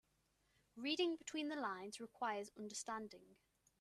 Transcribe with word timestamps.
Reading 0.75 1.15
between 1.15 1.49
the 1.49 1.55
lines 1.55 1.99
requires 1.99 2.49
understanding. 2.57 3.35